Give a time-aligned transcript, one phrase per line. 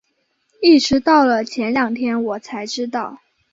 [0.63, 3.19] 一直到了前两天我才知道